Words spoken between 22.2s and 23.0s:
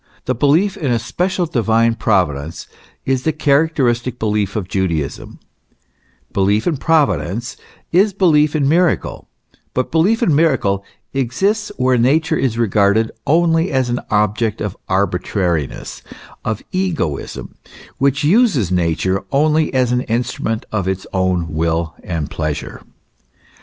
pleasure.